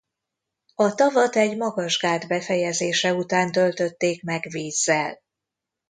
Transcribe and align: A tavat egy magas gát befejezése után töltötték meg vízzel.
A 0.75 0.93
tavat 0.95 1.35
egy 1.35 1.57
magas 1.57 1.97
gát 1.97 2.27
befejezése 2.27 3.13
után 3.13 3.51
töltötték 3.51 4.23
meg 4.23 4.45
vízzel. 4.49 5.21